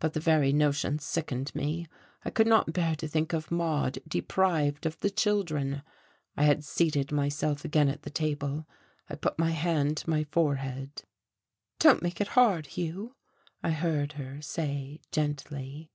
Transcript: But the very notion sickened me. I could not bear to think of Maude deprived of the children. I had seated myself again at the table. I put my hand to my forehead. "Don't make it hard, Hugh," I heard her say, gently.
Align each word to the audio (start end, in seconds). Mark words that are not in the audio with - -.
But 0.00 0.12
the 0.12 0.20
very 0.20 0.52
notion 0.52 0.98
sickened 0.98 1.54
me. 1.54 1.86
I 2.26 2.30
could 2.30 2.46
not 2.46 2.74
bear 2.74 2.94
to 2.96 3.08
think 3.08 3.32
of 3.32 3.50
Maude 3.50 4.00
deprived 4.06 4.84
of 4.84 5.00
the 5.00 5.08
children. 5.08 5.80
I 6.36 6.42
had 6.42 6.62
seated 6.62 7.10
myself 7.10 7.64
again 7.64 7.88
at 7.88 8.02
the 8.02 8.10
table. 8.10 8.68
I 9.08 9.14
put 9.14 9.38
my 9.38 9.52
hand 9.52 9.96
to 9.96 10.10
my 10.10 10.24
forehead. 10.24 11.04
"Don't 11.78 12.02
make 12.02 12.20
it 12.20 12.28
hard, 12.36 12.66
Hugh," 12.66 13.14
I 13.62 13.70
heard 13.70 14.12
her 14.20 14.42
say, 14.42 15.00
gently. 15.10 15.90